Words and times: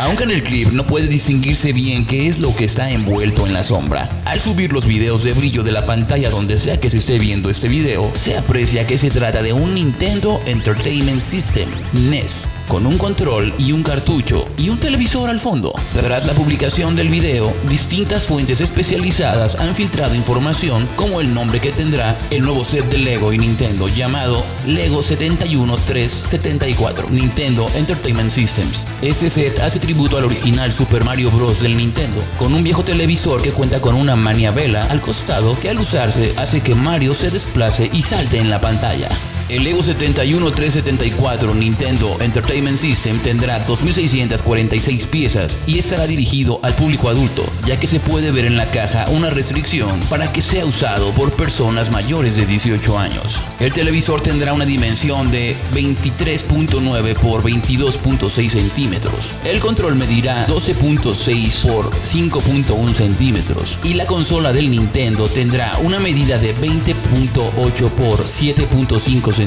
Aunque 0.00 0.24
en 0.24 0.30
el 0.30 0.42
clip 0.42 0.70
no 0.72 0.86
puede 0.86 1.08
distinguirse 1.08 1.72
bien 1.72 2.06
qué 2.06 2.26
es 2.26 2.38
lo 2.38 2.54
que 2.54 2.64
está 2.64 2.90
envuelto 2.90 3.46
en 3.46 3.52
la 3.52 3.64
sombra. 3.64 4.08
Al 4.24 4.38
subir 4.38 4.72
los 4.72 4.86
videos 4.86 5.24
de 5.24 5.32
brillo 5.32 5.62
de 5.62 5.72
la 5.72 5.84
pantalla 5.86 6.30
donde 6.30 6.58
sea 6.58 6.78
que 6.78 6.90
se 6.90 6.98
esté 6.98 7.18
viendo 7.18 7.50
este 7.50 7.68
video, 7.68 8.10
se 8.14 8.36
aprecia 8.36 8.86
que 8.86 8.98
se 8.98 9.10
trata 9.10 9.42
de 9.42 9.52
un 9.52 9.74
Nintendo 9.74 10.40
Entertainment 10.46 11.20
System, 11.20 11.68
NES, 12.10 12.48
con 12.68 12.86
un 12.86 12.98
control 12.98 13.52
y 13.58 13.72
un 13.72 13.82
cartucho 13.82 14.46
y 14.56 14.68
un 14.68 14.78
televisor 14.78 15.28
al 15.30 15.40
fondo. 15.40 15.72
Tras 15.94 16.26
la 16.26 16.34
publicación 16.34 16.94
del 16.94 17.08
video, 17.08 17.52
distintas 17.68 18.26
fuentes 18.26 18.60
especializadas 18.60 19.56
han 19.56 19.74
filtrado 19.74 20.14
información 20.14 20.88
como 20.94 21.20
el 21.20 21.34
nombre 21.34 21.60
que 21.60 21.72
tendrá 21.72 22.16
el 22.30 22.42
nuevo 22.42 22.64
set 22.64 22.88
de 22.90 22.98
Lego 22.98 23.32
y 23.32 23.38
Nintendo 23.38 23.88
llamado 23.88 24.44
Lego 24.66 25.02
71374 25.02 27.10
Nintendo 27.10 27.68
Entertainment 27.74 28.30
Systems. 28.30 28.84
Este 29.02 29.30
set 29.30 29.58
hace 29.60 29.80
tributo 29.80 30.18
al 30.18 30.24
original 30.24 30.72
Super 30.72 31.04
Mario 31.04 31.30
Bros. 31.30 31.60
del 31.60 31.76
Nintendo, 31.76 32.22
con 32.38 32.54
un 32.54 32.62
viejo 32.62 32.84
televisor 32.84 33.42
que 33.42 33.52
cuenta 33.52 33.80
con 33.80 33.94
una 33.94 34.16
maniabela 34.16 34.84
al 34.84 35.00
costado 35.00 35.58
que 35.60 35.70
al 35.70 35.80
usarse 35.80 36.34
hace 36.36 36.60
que 36.60 36.74
Mario 36.74 37.14
se 37.14 37.30
desplace 37.30 37.90
y 37.92 38.02
salte 38.02 38.38
en 38.38 38.50
la 38.50 38.60
pantalla. 38.60 39.08
El 39.48 39.64
Lego 39.64 39.82
71374 39.82 41.54
Nintendo 41.54 42.18
Entertainment 42.20 42.76
System 42.76 43.18
tendrá 43.20 43.66
2.646 43.66 45.06
piezas 45.06 45.58
y 45.66 45.78
estará 45.78 46.06
dirigido 46.06 46.60
al 46.62 46.74
público 46.74 47.08
adulto, 47.08 47.44
ya 47.66 47.78
que 47.78 47.86
se 47.86 47.98
puede 47.98 48.30
ver 48.30 48.44
en 48.44 48.58
la 48.58 48.70
caja 48.70 49.08
una 49.08 49.30
restricción 49.30 50.00
para 50.10 50.30
que 50.30 50.42
sea 50.42 50.66
usado 50.66 51.10
por 51.12 51.32
personas 51.32 51.90
mayores 51.90 52.36
de 52.36 52.44
18 52.44 52.98
años. 52.98 53.42
El 53.58 53.72
televisor 53.72 54.20
tendrá 54.20 54.52
una 54.52 54.66
dimensión 54.66 55.30
de 55.30 55.56
23.9 55.72 57.14
por 57.14 57.42
22.6 57.42 58.50
centímetros. 58.50 59.32
El 59.44 59.60
control 59.60 59.96
medirá 59.96 60.46
12.6 60.46 61.62
por 61.62 61.90
5.1 61.90 62.94
centímetros 62.94 63.78
y 63.82 63.94
la 63.94 64.04
consola 64.04 64.52
del 64.52 64.70
Nintendo 64.70 65.26
tendrá 65.26 65.78
una 65.78 65.98
medida 65.98 66.36
de 66.36 66.54
20.8 66.54 67.90
por 67.90 68.24
7.5 68.24 69.32
centímetros. 69.32 69.37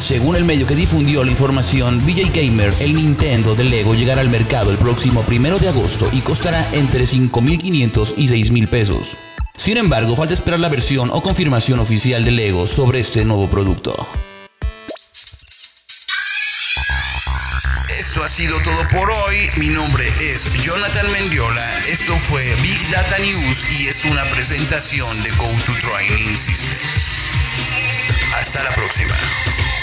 Según 0.00 0.36
el 0.36 0.44
medio 0.44 0.66
que 0.66 0.74
difundió 0.74 1.22
la 1.24 1.30
información, 1.30 2.00
VJ 2.04 2.30
Gamer, 2.34 2.74
el 2.80 2.94
Nintendo 2.94 3.54
de 3.54 3.64
Lego 3.64 3.94
llegará 3.94 4.20
al 4.20 4.30
mercado 4.30 4.70
el 4.70 4.78
próximo 4.78 5.22
primero 5.22 5.58
de 5.58 5.68
agosto 5.68 6.08
y 6.12 6.20
costará 6.20 6.66
entre 6.72 7.04
5.500 7.04 8.14
y 8.16 8.28
6.000 8.28 8.68
pesos. 8.68 9.16
Sin 9.56 9.76
embargo, 9.76 10.16
falta 10.16 10.34
esperar 10.34 10.60
la 10.60 10.68
versión 10.68 11.10
o 11.12 11.22
confirmación 11.22 11.78
oficial 11.78 12.24
de 12.24 12.32
Lego 12.32 12.66
sobre 12.66 13.00
este 13.00 13.24
nuevo 13.24 13.48
producto. 13.48 13.94
Eso 17.98 18.24
ha 18.24 18.28
sido 18.28 18.58
todo 18.62 18.88
por 18.88 19.08
hoy. 19.08 19.48
Mi 19.56 19.68
nombre 19.68 20.04
es 20.20 20.52
Jonathan 20.64 21.10
Mendiola. 21.12 21.84
Esto 21.86 22.16
fue 22.18 22.42
Big 22.56 22.90
Data 22.90 23.16
News 23.18 23.66
y 23.78 23.86
es 23.86 24.04
una 24.04 24.24
presentación 24.30 25.22
de 25.22 25.30
Go 25.30 25.48
to 25.66 25.72
Training 25.74 26.34
Systems. 26.34 27.30
Hasta 28.42 28.64
la 28.64 28.74
próxima. 28.74 29.81